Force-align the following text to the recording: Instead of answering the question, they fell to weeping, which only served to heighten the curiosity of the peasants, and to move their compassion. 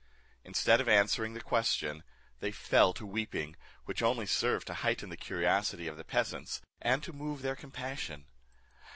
Instead 0.43 0.81
of 0.81 0.89
answering 0.89 1.35
the 1.35 1.39
question, 1.41 2.01
they 2.39 2.49
fell 2.51 2.91
to 2.91 3.05
weeping, 3.05 3.55
which 3.85 4.01
only 4.01 4.25
served 4.25 4.65
to 4.65 4.73
heighten 4.73 5.11
the 5.11 5.15
curiosity 5.15 5.85
of 5.87 5.95
the 5.95 6.03
peasants, 6.03 6.59
and 6.81 7.03
to 7.03 7.13
move 7.13 7.43
their 7.43 7.55
compassion. 7.55 8.25